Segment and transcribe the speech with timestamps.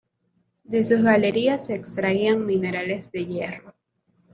[0.63, 3.75] De sus galerías se extraían minerales de hierro.